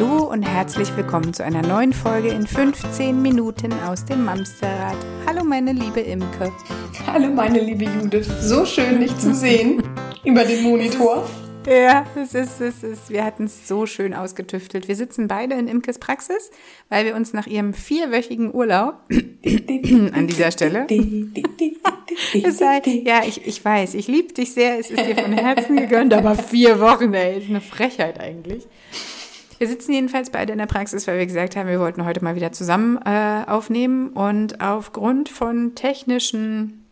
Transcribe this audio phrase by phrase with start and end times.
[0.00, 4.96] Hallo und herzlich willkommen zu einer neuen Folge in 15 Minuten aus dem Mamsterrad.
[5.26, 6.50] Hallo meine liebe Imke.
[7.06, 8.26] Hallo meine liebe Judith.
[8.40, 9.82] So schön dich zu sehen
[10.24, 11.28] über den Monitor.
[11.66, 14.88] Ja, es ist, es ist, wir hatten es so schön ausgetüftelt.
[14.88, 16.50] Wir sitzen beide in Imkes Praxis,
[16.88, 20.86] weil wir uns nach ihrem vierwöchigen Urlaub an dieser Stelle.
[22.42, 25.76] es sei, ja, ich, ich weiß, ich liebe dich sehr, es ist dir von Herzen
[25.76, 28.66] gegönnt, aber vier Wochen, ey, ist eine Frechheit eigentlich.
[29.60, 32.34] Wir sitzen jedenfalls beide in der Praxis, weil wir gesagt haben, wir wollten heute mal
[32.34, 34.08] wieder zusammen äh, aufnehmen.
[34.08, 36.86] Und aufgrund von technischen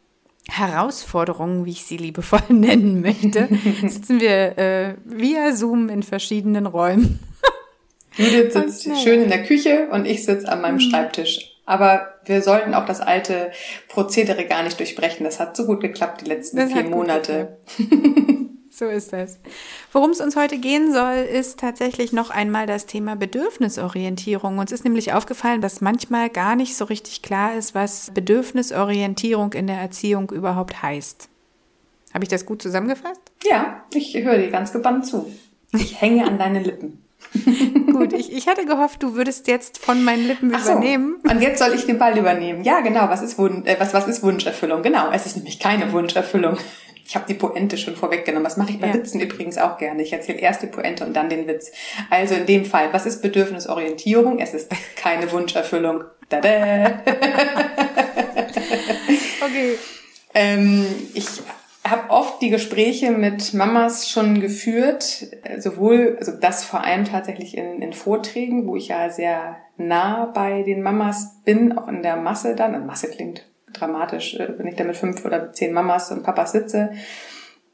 [0.50, 3.48] Herausforderungen, wie ich sie liebevoll nennen möchte,
[3.86, 7.20] sitzen wir äh, via Zoom in verschiedenen Räumen.
[8.18, 10.80] Judith sitzt schön in der Küche und ich sitze an meinem mhm.
[10.80, 11.56] Schreibtisch.
[11.64, 13.50] Aber wir sollten auch das alte
[13.88, 15.24] Prozedere gar nicht durchbrechen.
[15.24, 17.56] Das hat so gut geklappt die letzten das vier Monate.
[18.78, 19.40] So ist es.
[19.90, 24.58] Worum es uns heute gehen soll, ist tatsächlich noch einmal das Thema Bedürfnisorientierung.
[24.58, 29.66] Uns ist nämlich aufgefallen, dass manchmal gar nicht so richtig klar ist, was Bedürfnisorientierung in
[29.66, 31.28] der Erziehung überhaupt heißt.
[32.14, 33.20] Habe ich das gut zusammengefasst?
[33.42, 35.28] Ja, ich höre dir ganz gebannt zu.
[35.72, 37.02] Ich hänge an deine Lippen.
[37.92, 41.16] Gut, ich, ich hatte gehofft, du würdest jetzt von meinen Lippen so, übernehmen.
[41.28, 42.62] Und jetzt soll ich den Ball übernehmen.
[42.62, 43.08] Ja, genau.
[43.08, 44.82] Was ist, Wun äh, was, was ist Wunscherfüllung?
[44.82, 46.56] Genau, es ist nämlich keine Wunscherfüllung.
[47.08, 48.44] Ich habe die Pointe schon vorweggenommen.
[48.44, 48.94] Das mache ich bei ja.
[48.94, 50.02] Witzen übrigens auch gerne.
[50.02, 51.72] Ich erzähle erst die Pointe und dann den Witz.
[52.10, 54.40] Also in dem Fall, was ist Bedürfnisorientierung?
[54.40, 56.04] Es ist keine Wunscherfüllung.
[56.28, 57.00] Tada!
[59.40, 59.78] okay.
[60.34, 60.84] Ähm,
[61.14, 61.26] ich
[61.82, 67.80] habe oft die Gespräche mit Mamas schon geführt, sowohl, also das vor allem tatsächlich in,
[67.80, 72.54] in Vorträgen, wo ich ja sehr nah bei den Mamas bin, auch in der Masse
[72.54, 72.74] dann.
[72.74, 76.52] Also Masse klingt dramatisch, äh, wenn ich da mit fünf oder zehn Mamas und Papas
[76.52, 76.90] sitze.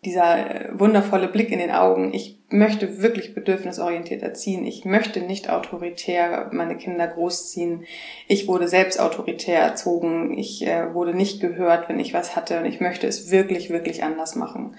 [0.05, 2.13] Dieser äh, wundervolle Blick in den Augen.
[2.13, 4.67] Ich möchte wirklich bedürfnisorientiert erziehen.
[4.67, 7.85] Ich möchte nicht autoritär meine Kinder großziehen.
[8.29, 10.37] Ich wurde selbst autoritär erzogen.
[10.37, 12.59] Ich äh, wurde nicht gehört, wenn ich was hatte.
[12.59, 14.77] Und ich möchte es wirklich, wirklich anders machen.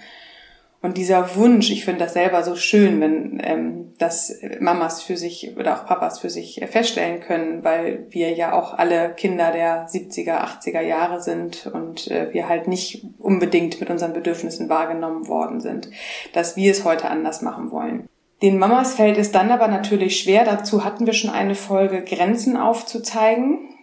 [0.85, 5.57] Und dieser Wunsch, ich finde das selber so schön, wenn ähm, das Mamas für sich
[5.57, 10.44] oder auch Papas für sich feststellen können, weil wir ja auch alle Kinder der 70er,
[10.44, 15.90] 80er Jahre sind und äh, wir halt nicht unbedingt mit unseren Bedürfnissen wahrgenommen worden sind,
[16.34, 18.07] dass wir es heute anders machen wollen.
[18.44, 22.57] Den Mamas fällt es dann aber natürlich schwer, dazu hatten wir schon eine Folge, Grenzen
[22.57, 23.75] aufzuzeigen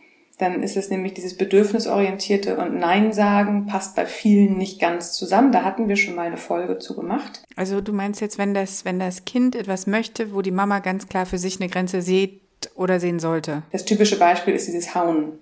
[0.42, 5.52] dann ist es nämlich dieses bedürfnisorientierte und Nein sagen passt bei vielen nicht ganz zusammen.
[5.52, 7.44] Da hatten wir schon mal eine Folge zu gemacht.
[7.56, 11.08] Also du meinst jetzt, wenn das, wenn das Kind etwas möchte, wo die Mama ganz
[11.08, 12.40] klar für sich eine Grenze sieht
[12.74, 13.62] oder sehen sollte?
[13.70, 15.38] Das typische Beispiel ist dieses Hauen.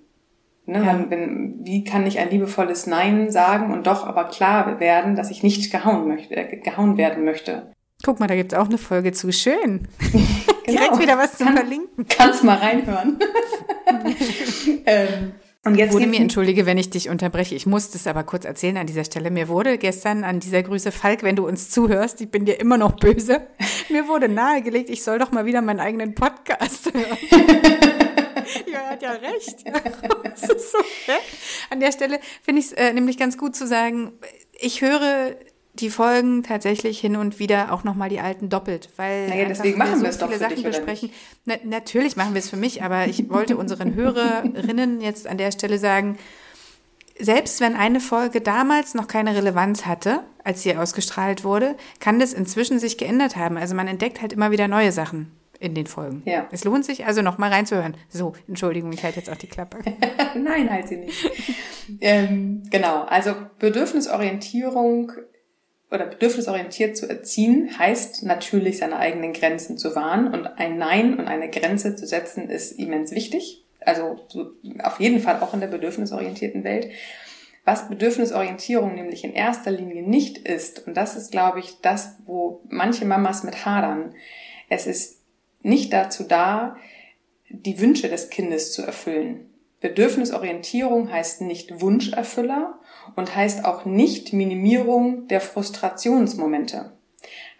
[0.67, 0.85] Ne?
[0.85, 1.05] Ja.
[1.09, 5.41] Wenn, wie kann ich ein liebevolles Nein sagen und doch aber klar werden, dass ich
[5.41, 7.71] nicht gehauen möchte, äh, gehauen werden möchte?
[8.03, 9.31] Guck mal, da gibt's auch eine Folge zu.
[9.31, 9.87] Schön.
[10.65, 10.79] genau.
[10.79, 12.05] Direkt wieder was zu Kann, verlinken.
[12.07, 13.19] Kannst mal reinhören.
[14.85, 18.45] ähm, und jetzt wurde mir, entschuldige, wenn ich dich unterbreche, ich muss das aber kurz
[18.45, 19.29] erzählen an dieser Stelle.
[19.29, 22.77] Mir wurde gestern an dieser Grüße, Falk, wenn du uns zuhörst, ich bin dir immer
[22.79, 23.41] noch böse,
[23.89, 27.17] mir wurde nahegelegt, ich soll doch mal wieder meinen eigenen Podcast hören.
[28.65, 29.63] ja, er hat ja recht.
[30.23, 31.19] das ist so, ja?
[31.69, 34.13] An der Stelle finde ich es äh, nämlich ganz gut zu sagen,
[34.59, 35.35] ich höre
[35.73, 39.95] die Folgen tatsächlich hin und wieder auch nochmal die alten doppelt, weil naja, deswegen machen
[39.95, 41.11] wir, wir es doch für Sachen dich, besprechen.
[41.45, 45.51] Na, natürlich machen wir es für mich, aber ich wollte unseren Hörerinnen jetzt an der
[45.51, 46.17] Stelle sagen,
[47.17, 52.33] selbst wenn eine Folge damals noch keine Relevanz hatte, als sie ausgestrahlt wurde, kann das
[52.33, 53.57] inzwischen sich geändert haben.
[53.57, 56.23] Also man entdeckt halt immer wieder neue Sachen in den Folgen.
[56.25, 56.47] Ja.
[56.51, 57.95] Es lohnt sich also noch mal reinzuhören.
[58.09, 59.77] So, Entschuldigung, ich halte jetzt auch die Klappe.
[60.35, 61.29] Nein, halt sie nicht.
[62.01, 65.11] ähm, genau, also Bedürfnisorientierung
[65.91, 71.27] oder bedürfnisorientiert zu erziehen, heißt natürlich seine eigenen Grenzen zu wahren und ein Nein und
[71.27, 73.65] eine Grenze zu setzen ist immens wichtig.
[73.81, 74.51] Also so
[74.83, 76.89] auf jeden Fall auch in der bedürfnisorientierten Welt.
[77.65, 82.61] Was Bedürfnisorientierung nämlich in erster Linie nicht ist, und das ist, glaube ich, das, wo
[82.69, 84.15] manche Mamas mit hadern,
[84.69, 85.21] es ist
[85.61, 86.77] nicht dazu da,
[87.49, 89.50] die Wünsche des Kindes zu erfüllen.
[89.81, 92.79] Bedürfnisorientierung heißt nicht Wunscherfüller
[93.15, 96.93] und heißt auch nicht Minimierung der Frustrationsmomente.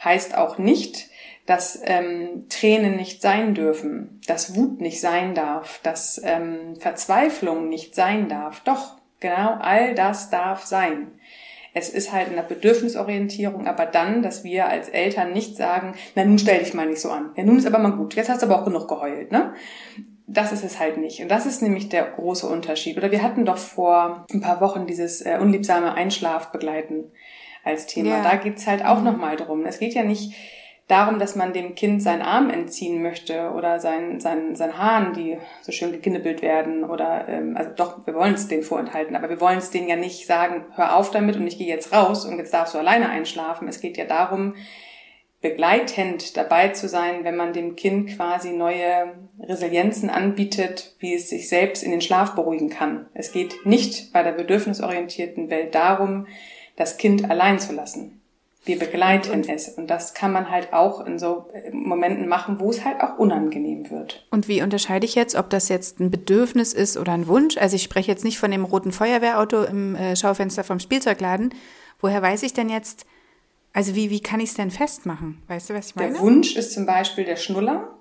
[0.03, 1.09] Heißt auch nicht,
[1.47, 7.95] dass ähm, Tränen nicht sein dürfen, dass Wut nicht sein darf, dass ähm, Verzweiflung nicht
[7.95, 8.61] sein darf.
[8.61, 11.11] Doch, genau, all das darf sein.
[11.73, 16.25] Es ist halt in der Bedürfnisorientierung, aber dann, dass wir als Eltern nicht sagen, na
[16.25, 17.31] nun stell dich mal nicht so an.
[17.35, 18.13] Ja, nun ist aber mal gut.
[18.15, 19.53] Jetzt hast du aber auch genug geheult, ne?
[20.33, 21.21] Das ist es halt nicht.
[21.21, 22.97] Und das ist nämlich der große Unterschied.
[22.97, 27.11] Oder wir hatten doch vor ein paar Wochen dieses äh, unliebsame Einschlafbegleiten
[27.63, 28.09] als Thema.
[28.17, 28.23] Ja.
[28.23, 29.05] Da geht's halt auch mhm.
[29.05, 29.65] nochmal drum.
[29.65, 30.33] Es geht ja nicht
[30.87, 35.37] darum, dass man dem Kind seinen Arm entziehen möchte oder sein, sein, sein Haaren, die
[35.61, 39.39] so schön geknibbelt werden oder, ähm, also doch, wir wollen es denen vorenthalten, aber wir
[39.39, 42.37] wollen es denen ja nicht sagen, hör auf damit und ich gehe jetzt raus und
[42.39, 43.69] jetzt darfst du alleine einschlafen.
[43.69, 44.55] Es geht ja darum,
[45.41, 51.49] begleitend dabei zu sein, wenn man dem Kind quasi neue Resilienzen anbietet, wie es sich
[51.49, 53.07] selbst in den Schlaf beruhigen kann.
[53.13, 56.27] Es geht nicht bei der bedürfnisorientierten Welt darum,
[56.75, 58.21] das Kind allein zu lassen.
[58.63, 59.69] Wir begleiten und, es.
[59.69, 63.17] Und das kann man halt auch in so äh, Momenten machen, wo es halt auch
[63.17, 64.27] unangenehm wird.
[64.29, 67.57] Und wie unterscheide ich jetzt, ob das jetzt ein Bedürfnis ist oder ein Wunsch?
[67.57, 71.55] Also ich spreche jetzt nicht von dem roten Feuerwehrauto im äh, Schaufenster vom Spielzeugladen.
[72.01, 73.07] Woher weiß ich denn jetzt,
[73.73, 75.41] also wie, wie kann ich es denn festmachen?
[75.47, 76.13] Weißt du, was ich meine?
[76.13, 77.97] Der Wunsch ist zum Beispiel der Schnuller.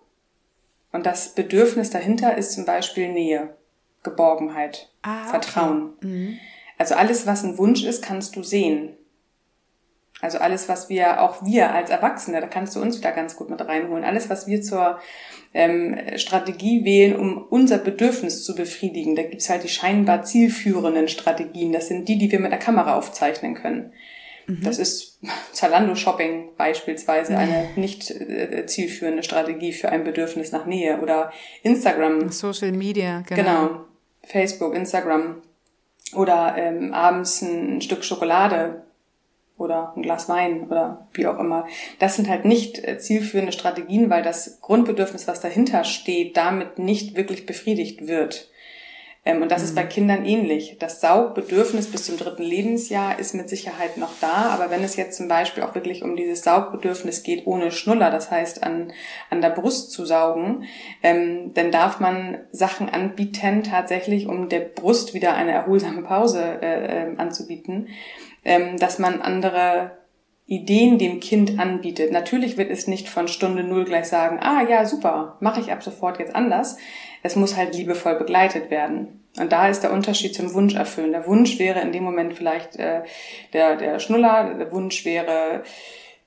[0.92, 3.54] Und das Bedürfnis dahinter ist zum Beispiel Nähe,
[4.02, 5.94] Geborgenheit, ah, Vertrauen.
[5.98, 6.06] Okay.
[6.06, 6.38] Mhm.
[6.78, 8.96] Also alles, was ein Wunsch ist, kannst du sehen.
[10.20, 13.48] Also alles, was wir, auch wir als Erwachsene, da kannst du uns wieder ganz gut
[13.48, 14.98] mit reinholen, alles, was wir zur
[15.54, 19.16] ähm, Strategie wählen, um unser Bedürfnis zu befriedigen.
[19.16, 21.72] Da gibt's halt die scheinbar zielführenden Strategien.
[21.72, 23.92] Das sind die, die wir mit der Kamera aufzeichnen können.
[24.50, 24.62] Mhm.
[24.64, 25.18] Das ist
[25.52, 31.32] Zalando Shopping beispielsweise eine nicht äh, zielführende Strategie für ein Bedürfnis nach Nähe oder
[31.62, 32.30] Instagram.
[32.30, 33.42] Social Media, genau.
[33.42, 33.80] Genau.
[34.22, 35.42] Facebook, Instagram.
[36.14, 38.82] Oder ähm, abends ein Stück Schokolade
[39.56, 41.68] oder ein Glas Wein oder wie auch immer.
[42.00, 47.14] Das sind halt nicht äh, zielführende Strategien, weil das Grundbedürfnis, was dahinter steht, damit nicht
[47.14, 48.48] wirklich befriedigt wird.
[49.24, 49.64] Ähm, und das mhm.
[49.66, 50.76] ist bei Kindern ähnlich.
[50.78, 55.16] Das Saugbedürfnis bis zum dritten Lebensjahr ist mit Sicherheit noch da, aber wenn es jetzt
[55.16, 58.92] zum Beispiel auch wirklich um dieses Saugbedürfnis geht, ohne Schnuller, das heißt an,
[59.28, 60.64] an der Brust zu saugen,
[61.02, 67.12] ähm, dann darf man Sachen anbieten, tatsächlich, um der Brust wieder eine erholsame Pause äh,
[67.12, 67.88] äh, anzubieten
[68.44, 69.92] ähm, dass man andere
[70.50, 72.10] Ideen dem Kind anbietet.
[72.10, 75.80] Natürlich wird es nicht von Stunde Null gleich sagen, ah ja, super, mache ich ab
[75.80, 76.76] sofort jetzt anders.
[77.22, 79.22] Es muss halt liebevoll begleitet werden.
[79.38, 81.12] Und da ist der Unterschied zum Wunsch erfüllen.
[81.12, 83.02] Der Wunsch wäre in dem Moment vielleicht äh,
[83.52, 85.62] der, der Schnuller, der Wunsch wäre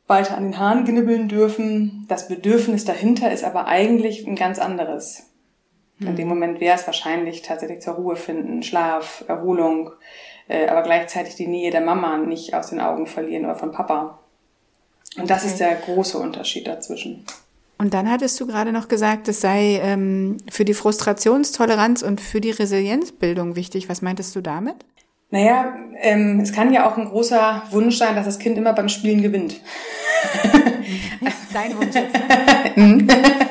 [0.08, 2.06] weiter an den Haaren knibbeln dürfen.
[2.08, 5.34] Das Bedürfnis dahinter ist aber eigentlich ein ganz anderes.
[6.00, 6.16] In hm.
[6.16, 9.92] dem Moment wäre es wahrscheinlich tatsächlich zur Ruhe finden, Schlaf, Erholung,
[10.48, 14.20] äh, aber gleichzeitig die Nähe der Mama nicht aus den Augen verlieren oder von Papa.
[15.18, 15.52] Und das okay.
[15.52, 17.26] ist der große Unterschied dazwischen.
[17.78, 22.40] Und dann hattest du gerade noch gesagt, es sei ähm, für die Frustrationstoleranz und für
[22.40, 23.90] die Resilienzbildung wichtig.
[23.90, 24.76] Was meintest du damit?
[25.32, 28.88] Naja, ähm, es kann ja auch ein großer Wunsch sein, dass das Kind immer beim
[28.88, 29.60] Spielen gewinnt.
[31.54, 32.16] Dein Wunsch jetzt.
[32.78, 33.08] Ne?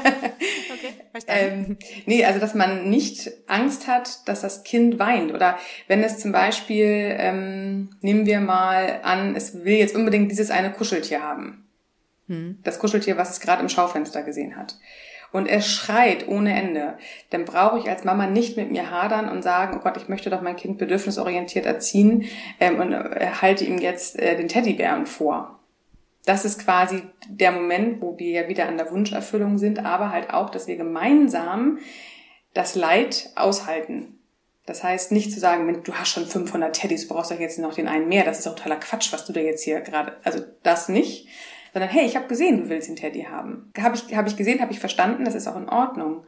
[1.34, 1.76] Ähm,
[2.06, 5.32] nee, also dass man nicht Angst hat, dass das Kind weint.
[5.32, 5.58] Oder
[5.88, 10.72] wenn es zum Beispiel, ähm, nehmen wir mal an, es will jetzt unbedingt dieses eine
[10.72, 11.66] Kuscheltier haben.
[12.28, 12.58] Hm.
[12.62, 14.76] Das Kuscheltier, was es gerade im Schaufenster gesehen hat.
[15.32, 16.98] Und es schreit ohne Ende.
[17.30, 20.28] Dann brauche ich als Mama nicht mit mir hadern und sagen, oh Gott, ich möchte
[20.28, 22.26] doch mein Kind bedürfnisorientiert erziehen
[22.60, 25.58] ähm, und äh, halte ihm jetzt äh, den Teddybären vor
[26.24, 30.30] das ist quasi der Moment, wo wir ja wieder an der Wunscherfüllung sind, aber halt
[30.30, 31.78] auch, dass wir gemeinsam
[32.54, 34.18] das Leid aushalten.
[34.66, 37.74] Das heißt, nicht zu sagen, du hast schon 500 Teddys, du brauchst doch jetzt noch
[37.74, 38.24] den einen mehr.
[38.24, 41.26] Das ist doch totaler Quatsch, was du da jetzt hier gerade, also das nicht.
[41.72, 43.72] Sondern, hey, ich habe gesehen, du willst den Teddy haben.
[43.80, 46.24] Habe ich, hab ich gesehen, habe ich verstanden, das ist auch in Ordnung.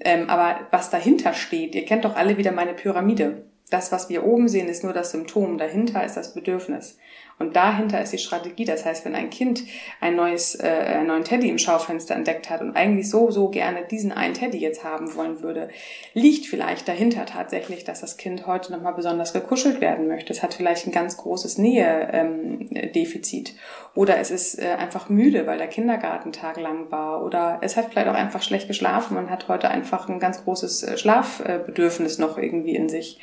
[0.00, 3.44] Ähm, aber was dahinter steht, ihr kennt doch alle wieder meine Pyramide.
[3.70, 5.58] Das, was wir oben sehen, ist nur das Symptom.
[5.58, 6.96] Dahinter ist das Bedürfnis.
[7.38, 8.64] Und dahinter ist die Strategie.
[8.64, 9.62] Das heißt, wenn ein Kind
[10.00, 13.84] ein neues, äh, einen neuen Teddy im Schaufenster entdeckt hat und eigentlich so, so gerne
[13.84, 15.68] diesen einen Teddy jetzt haben wollen würde,
[16.14, 20.32] liegt vielleicht dahinter tatsächlich, dass das Kind heute nochmal besonders gekuschelt werden möchte.
[20.32, 23.50] Es hat vielleicht ein ganz großes Nähe-Defizit.
[23.50, 23.54] Ähm,
[23.94, 27.24] oder es ist äh, einfach müde, weil der Kindergartentag lang war.
[27.24, 30.82] Oder es hat vielleicht auch einfach schlecht geschlafen und hat heute einfach ein ganz großes
[30.82, 33.20] äh, Schlafbedürfnis noch irgendwie in sich.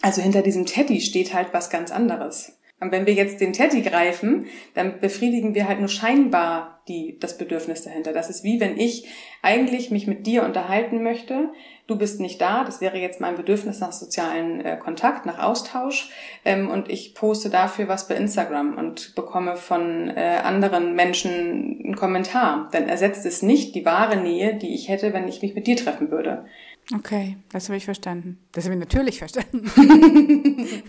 [0.00, 2.58] Also hinter diesem Teddy steht halt was ganz anderes.
[2.84, 7.38] Und wenn wir jetzt den Teddy greifen, dann befriedigen wir halt nur scheinbar die, das
[7.38, 8.12] Bedürfnis dahinter.
[8.12, 9.08] Das ist wie wenn ich
[9.40, 11.48] eigentlich mich mit dir unterhalten möchte,
[11.86, 16.10] du bist nicht da, das wäre jetzt mein Bedürfnis nach sozialen äh, Kontakt, nach Austausch
[16.44, 21.96] ähm, und ich poste dafür was bei Instagram und bekomme von äh, anderen Menschen einen
[21.96, 22.68] Kommentar.
[22.72, 25.76] Dann ersetzt es nicht die wahre Nähe, die ich hätte, wenn ich mich mit dir
[25.76, 26.44] treffen würde.
[26.92, 28.38] Okay, das habe ich verstanden.
[28.52, 29.70] Das habe ich natürlich verstanden.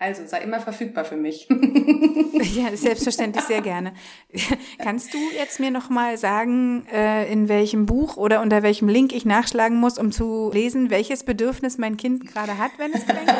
[0.00, 1.48] Also sei immer verfügbar für mich.
[2.54, 3.94] ja, selbstverständlich sehr gerne.
[4.78, 9.12] Kannst du jetzt mir noch mal sagen, äh, in welchem Buch oder unter welchem Link
[9.12, 13.34] ich nachschlagen muss, um zu lesen, welches Bedürfnis mein Kind gerade hat, wenn es kränkt?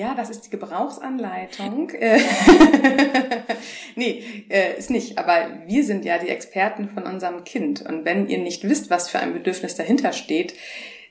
[0.00, 1.90] Ja, das ist die Gebrauchsanleitung.
[3.96, 5.18] nee, äh, ist nicht.
[5.18, 7.82] Aber wir sind ja die Experten von unserem Kind.
[7.82, 10.54] Und wenn ihr nicht wisst, was für ein Bedürfnis dahinter steht,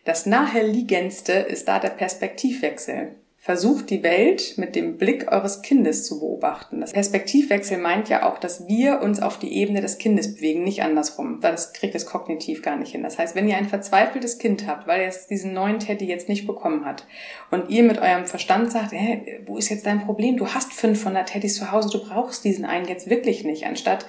[0.06, 3.14] das naheliegendste ist da der Perspektivwechsel.
[3.42, 6.82] Versucht die Welt mit dem Blick eures Kindes zu beobachten.
[6.82, 10.84] Das Perspektivwechsel meint ja auch, dass wir uns auf die Ebene des Kindes bewegen, nicht
[10.84, 11.40] andersrum.
[11.40, 13.02] Das kriegt es kognitiv gar nicht hin.
[13.02, 16.48] Das heißt, wenn ihr ein verzweifeltes Kind habt, weil er diesen neuen Teddy jetzt nicht
[16.48, 17.08] bekommen hat
[17.50, 20.36] und ihr mit eurem Verstand sagt, hä, wo ist jetzt dein Problem?
[20.36, 24.06] Du hast 500 Teddys zu Hause, du brauchst diesen einen jetzt wirklich nicht, anstatt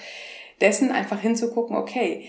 [0.60, 2.24] dessen einfach hinzugucken, okay,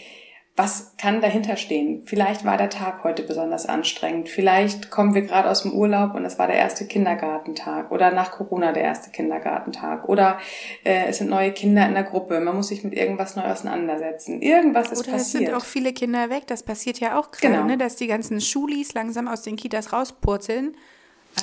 [0.57, 2.03] was kann dahinter stehen?
[2.05, 4.27] Vielleicht war der Tag heute besonders anstrengend.
[4.27, 8.31] Vielleicht kommen wir gerade aus dem Urlaub und es war der erste Kindergartentag oder nach
[8.31, 10.39] Corona der erste Kindergartentag oder
[10.83, 12.39] äh, es sind neue Kinder in der Gruppe.
[12.41, 14.41] Man muss sich mit irgendwas neu auseinandersetzen.
[14.41, 15.21] Irgendwas ist oder passiert.
[15.21, 16.43] es sind auch viele Kinder weg.
[16.47, 17.65] Das passiert ja auch gerade, Genau.
[17.65, 17.77] ne?
[17.77, 20.75] dass die ganzen Schulis langsam aus den Kitas rauspurzeln.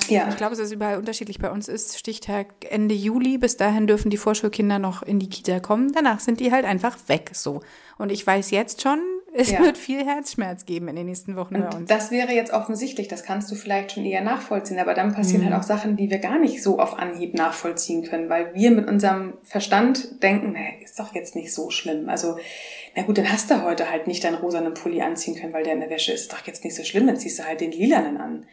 [0.09, 0.29] Ähm, Ja.
[0.29, 1.97] Ich glaube, es überall unterschiedlich bei uns ist.
[1.99, 3.37] Stichtag Ende Juli.
[3.37, 5.91] Bis dahin dürfen die Vorschulkinder noch in die Kita kommen.
[5.93, 7.31] Danach sind die halt einfach weg.
[7.33, 7.61] So.
[7.97, 8.99] Und ich weiß jetzt schon,
[9.33, 9.59] es Ja.
[9.59, 11.89] wird viel Herzschmerz geben in den nächsten Wochen bei Und uns.
[11.89, 15.53] das wäre jetzt offensichtlich, das kannst du vielleicht schon eher nachvollziehen, aber dann passieren halt
[15.53, 19.33] auch Sachen, die wir gar nicht so auf Anhieb nachvollziehen können, weil wir mit unserem
[19.43, 22.09] Verstand denken, naja, ist doch jetzt nicht so schlimm.
[22.09, 22.37] Also,
[22.95, 25.73] na gut, dann hast du heute halt nicht deinen rosanen Pulli anziehen können, weil der
[25.73, 26.21] in der Wäsche ist.
[26.21, 28.45] Ist doch jetzt nicht so schlimm, dann ziehst du halt den lilanen an.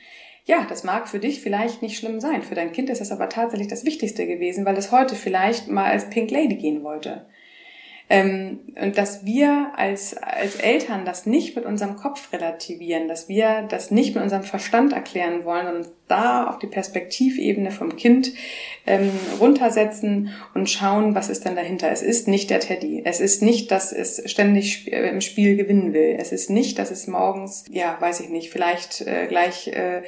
[0.46, 2.42] Ja, das mag für dich vielleicht nicht schlimm sein.
[2.42, 5.90] Für dein Kind ist das aber tatsächlich das Wichtigste gewesen, weil es heute vielleicht mal
[5.90, 7.26] als Pink Lady gehen wollte.
[8.08, 13.66] Ähm, und dass wir als, als Eltern das nicht mit unserem Kopf relativieren, dass wir
[13.68, 18.32] das nicht mit unserem Verstand erklären wollen und da auf die Perspektivebene vom Kind
[18.86, 19.10] ähm,
[19.40, 21.90] runtersetzen und schauen, was ist denn dahinter.
[21.90, 23.02] Es ist nicht der Teddy.
[23.04, 26.16] Es ist nicht, dass es ständig äh, im Spiel gewinnen will.
[26.16, 30.02] Es ist nicht, dass es morgens, ja, weiß ich nicht, vielleicht äh, gleich äh,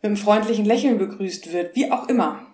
[0.00, 1.74] mit einem freundlichen Lächeln begrüßt wird.
[1.74, 2.46] Wie auch immer.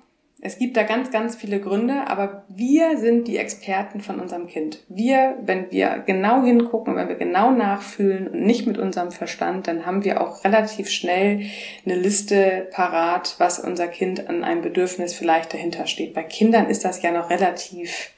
[0.47, 4.79] Es gibt da ganz, ganz viele Gründe, aber wir sind die Experten von unserem Kind.
[4.89, 9.85] Wir, wenn wir genau hingucken, wenn wir genau nachfühlen und nicht mit unserem Verstand, dann
[9.85, 11.41] haben wir auch relativ schnell
[11.85, 16.15] eine Liste parat, was unser Kind an einem Bedürfnis vielleicht dahinter steht.
[16.15, 18.13] Bei Kindern ist das ja noch relativ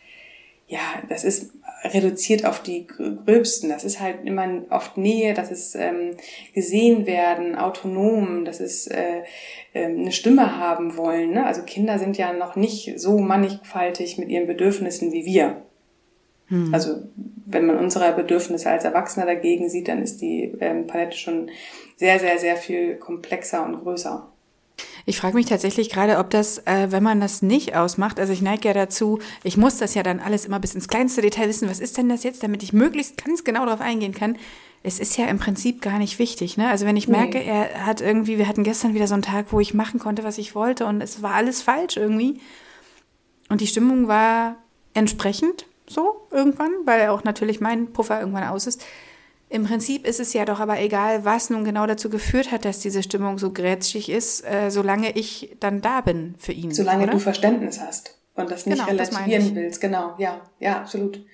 [0.70, 1.50] ja, das ist
[1.84, 3.68] reduziert auf die gröbsten.
[3.68, 6.16] Das ist halt immer oft Nähe, das ist ähm,
[6.54, 9.22] gesehen werden, autonom, das ist äh,
[9.74, 11.32] ähm, eine Stimme haben wollen.
[11.32, 11.46] Ne?
[11.46, 15.62] Also Kinder sind ja noch nicht so mannigfaltig mit ihren Bedürfnissen wie wir.
[16.72, 17.02] Also
[17.44, 21.50] wenn man unsere Bedürfnisse als Erwachsener dagegen sieht, dann ist die ähm, Palette schon
[21.96, 24.32] sehr, sehr, sehr viel komplexer und größer.
[25.08, 28.42] Ich frage mich tatsächlich gerade, ob das, äh, wenn man das nicht ausmacht, also ich
[28.42, 31.66] neige ja dazu, ich muss das ja dann alles immer bis ins kleinste Detail wissen,
[31.70, 34.36] was ist denn das jetzt, damit ich möglichst ganz genau darauf eingehen kann.
[34.82, 36.68] Es ist ja im Prinzip gar nicht wichtig, ne?
[36.68, 39.60] Also wenn ich merke, er hat irgendwie, wir hatten gestern wieder so einen Tag, wo
[39.60, 42.42] ich machen konnte, was ich wollte und es war alles falsch irgendwie.
[43.48, 44.56] Und die Stimmung war
[44.92, 48.84] entsprechend so irgendwann, weil auch natürlich mein Puffer irgendwann aus ist.
[49.50, 52.80] Im Prinzip ist es ja doch aber egal, was nun genau dazu geführt hat, dass
[52.80, 56.70] diese Stimmung so grätschig ist, äh, solange ich dann da bin für ihn.
[56.72, 57.12] Solange oder?
[57.12, 59.54] du Verständnis hast und das nicht Genau, das relativieren ich.
[59.54, 59.80] willst.
[59.80, 61.24] Genau, ja, ja, absolut.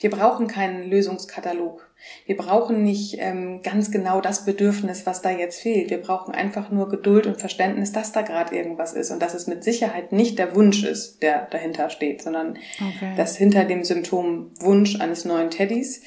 [0.00, 1.88] Wir brauchen keinen Lösungskatalog.
[2.26, 5.90] Wir brauchen nicht ähm, ganz genau das Bedürfnis, was da jetzt fehlt.
[5.90, 9.46] Wir brauchen einfach nur Geduld und Verständnis, dass da gerade irgendwas ist und dass es
[9.46, 13.12] mit Sicherheit nicht der Wunsch ist, der dahinter steht, sondern Okay.
[13.16, 16.02] dass hinter dem Symptom Wunsch eines neuen Teddys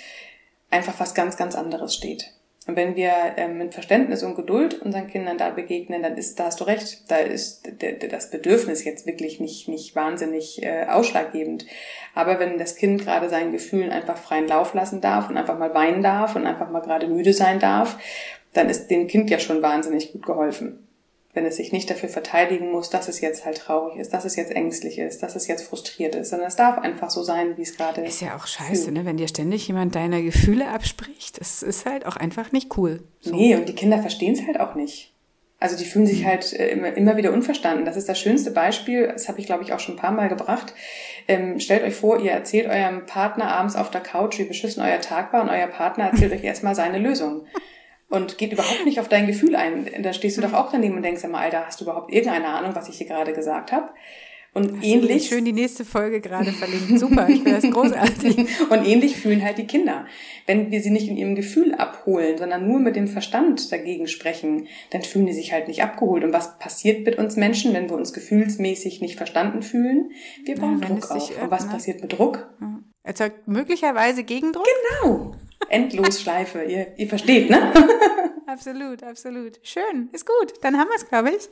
[0.69, 2.31] einfach was ganz, ganz anderes steht.
[2.67, 6.45] Und wenn wir ähm, mit Verständnis und Geduld unseren Kindern da begegnen, dann ist, da
[6.45, 7.69] hast du recht, da ist
[8.09, 11.67] das Bedürfnis jetzt wirklich nicht, nicht wahnsinnig äh, ausschlaggebend.
[12.15, 15.75] Aber wenn das Kind gerade seinen Gefühlen einfach freien Lauf lassen darf und einfach mal
[15.75, 17.99] weinen darf und einfach mal gerade müde sein darf,
[18.53, 20.84] dann ist dem Kind ja schon wahnsinnig gut geholfen.
[21.35, 24.35] Wenn es sich nicht dafür verteidigen muss, dass es jetzt halt traurig ist, dass es
[24.35, 27.61] jetzt ängstlich ist, dass es jetzt frustriert ist, sondern es darf einfach so sein, wie
[27.61, 29.05] es gerade Ist ja auch scheiße, ne?
[29.05, 31.39] wenn dir ständig jemand deine Gefühle abspricht.
[31.39, 33.03] Das ist halt auch einfach nicht cool.
[33.19, 33.35] So.
[33.35, 35.11] Nee, und die Kinder verstehen es halt auch nicht.
[35.59, 37.85] Also die fühlen sich halt äh, immer, immer wieder unverstanden.
[37.85, 40.27] Das ist das schönste Beispiel, das habe ich, glaube ich, auch schon ein paar Mal
[40.27, 40.73] gebracht.
[41.27, 45.01] Ähm, stellt euch vor, ihr erzählt eurem Partner abends auf der Couch, wie beschissen euer
[45.01, 47.45] Tag war und euer Partner erzählt euch erstmal seine Lösung.
[48.09, 49.89] Und geht überhaupt nicht auf dein Gefühl ein.
[50.03, 52.75] Da stehst du doch auch daneben und denkst immer, Alter, hast du überhaupt irgendeine Ahnung,
[52.75, 53.89] was ich hier gerade gesagt habe?
[54.55, 56.97] Und Hast ähnlich schön die nächste Folge gerade verlinkt.
[56.97, 58.37] Super, ich finde das großartig.
[58.69, 60.05] und ähnlich fühlen halt die Kinder.
[60.47, 64.67] Wenn wir sie nicht in ihrem Gefühl abholen, sondern nur mit dem Verstand dagegen sprechen,
[64.91, 66.23] dann fühlen die sich halt nicht abgeholt.
[66.23, 70.11] Und was passiert mit uns Menschen, wenn wir uns gefühlsmäßig nicht verstanden fühlen?
[70.45, 71.41] Wir bauen wenn Druck auf.
[71.41, 72.47] Und was passiert mit Druck?
[73.03, 74.65] Erzeugt möglicherweise Gegendruck?
[75.01, 75.35] Genau.
[75.75, 76.63] Endlosschleife.
[76.63, 77.73] ihr, ihr versteht, ne?
[78.47, 79.59] Absolut, absolut.
[79.63, 80.53] Schön, ist gut.
[80.61, 81.49] Dann haben wir es, glaube ich.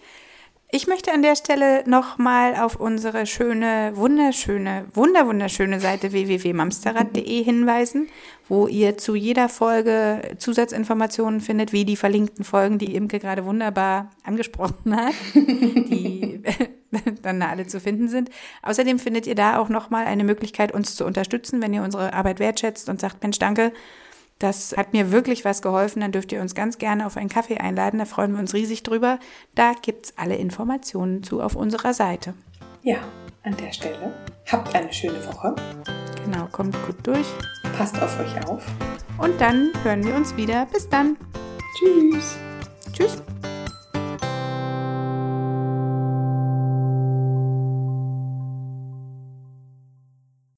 [0.75, 8.07] Ich möchte an der Stelle nochmal auf unsere schöne, wunderschöne, wunderwunderschöne Seite www.mamsterrad.de hinweisen,
[8.47, 14.09] wo ihr zu jeder Folge Zusatzinformationen findet, wie die verlinkten Folgen, die Imke gerade wunderbar
[14.23, 16.41] angesprochen hat, die
[17.21, 18.31] dann da alle zu finden sind.
[18.63, 22.39] Außerdem findet ihr da auch nochmal eine Möglichkeit, uns zu unterstützen, wenn ihr unsere Arbeit
[22.39, 23.73] wertschätzt und sagt, Mensch, danke,
[24.43, 26.01] das hat mir wirklich was geholfen.
[26.01, 27.99] Dann dürft ihr uns ganz gerne auf einen Kaffee einladen.
[27.99, 29.19] Da freuen wir uns riesig drüber.
[29.55, 32.33] Da gibt es alle Informationen zu auf unserer Seite.
[32.81, 32.97] Ja,
[33.43, 34.13] an der Stelle.
[34.51, 35.55] Habt eine schöne Woche.
[36.25, 37.27] Genau, kommt gut durch.
[37.77, 38.65] Passt auf euch auf.
[39.17, 40.65] Und dann hören wir uns wieder.
[40.65, 41.15] Bis dann.
[41.79, 42.35] Tschüss.
[42.91, 43.23] Tschüss.